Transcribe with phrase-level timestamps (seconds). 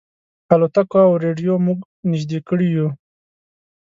[0.53, 2.87] الوتکو او رېډیو موږ نيژدې کړي یو.